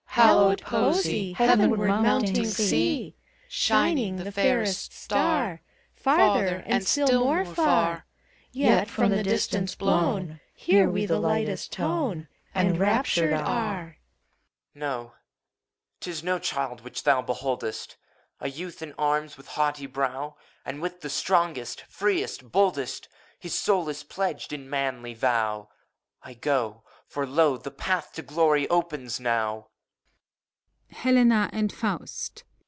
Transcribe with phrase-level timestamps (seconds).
[0.13, 0.27] CHORUS.
[0.27, 3.15] Hallowed Poesy, Heavenward mounting, see!
[3.47, 5.61] Shining, the fairest star.
[5.95, 8.05] Farther, and still more far!
[8.51, 12.27] Yet, from the distance blown, Hear we the lightest tone.
[12.53, 13.97] And raptured are.
[14.75, 14.79] 1;PPH0RI0N.
[14.81, 15.13] No,
[16.01, 17.95] 't is no child which thou beholdest—
[18.41, 20.35] A youth in arms, with haughty brow!
[20.65, 23.07] And with the Strongest, Freest, Boldest,
[23.39, 25.69] His soul is pledged, in manly vow.
[26.21, 27.55] ACT in, 181 I got For, lo!
[27.57, 29.69] The path to Glory opens now.